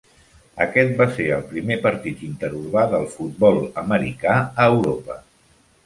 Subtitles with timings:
[0.63, 5.25] Aquest va ser el primer partit interurbà del futbol americà a Europa.